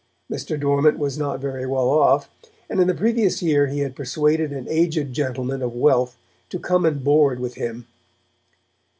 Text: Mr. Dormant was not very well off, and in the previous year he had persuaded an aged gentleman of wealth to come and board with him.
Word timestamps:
Mr. 0.31 0.59
Dormant 0.59 0.97
was 0.97 1.19
not 1.19 1.39
very 1.39 1.67
well 1.67 1.87
off, 1.87 2.27
and 2.71 2.79
in 2.79 2.87
the 2.87 2.95
previous 2.95 3.43
year 3.43 3.67
he 3.67 3.81
had 3.81 3.95
persuaded 3.95 4.51
an 4.51 4.65
aged 4.67 5.13
gentleman 5.13 5.61
of 5.61 5.75
wealth 5.75 6.17
to 6.49 6.57
come 6.57 6.85
and 6.87 7.03
board 7.03 7.39
with 7.39 7.53
him. 7.53 7.85